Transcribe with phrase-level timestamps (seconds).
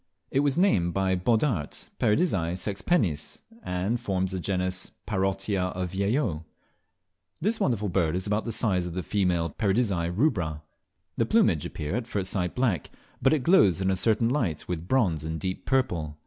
[0.31, 6.43] It was named by Boddaert, Paradisea sexpennis, and forms the genus Parotia of Viellot.
[7.39, 10.63] This wonderful bird is about the size of the female Paradisea rubra.
[11.17, 12.89] The plumage appear, at first sight black,
[13.21, 16.17] but it glows in certain light with bronze and deep purple.